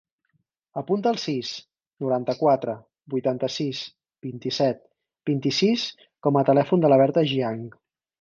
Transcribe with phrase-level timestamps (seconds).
[0.79, 1.49] Apunta el sis,
[2.05, 2.73] noranta-quatre,
[3.15, 3.81] vuitanta-sis,
[4.29, 4.81] vint-i-set,
[5.31, 5.85] vint-i-sis
[6.29, 7.63] com a telèfon de la Berta Jiang.